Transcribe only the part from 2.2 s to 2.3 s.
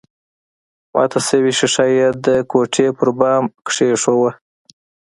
د